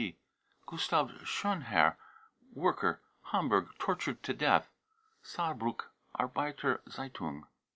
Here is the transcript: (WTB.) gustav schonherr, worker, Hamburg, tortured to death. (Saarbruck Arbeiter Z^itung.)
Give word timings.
(WTB.) 0.01 0.15
gustav 0.65 1.09
schonherr, 1.19 1.95
worker, 2.53 3.03
Hamburg, 3.25 3.69
tortured 3.77 4.23
to 4.23 4.33
death. 4.33 4.67
(Saarbruck 5.23 5.89
Arbeiter 6.19 6.79
Z^itung.) 6.87 7.43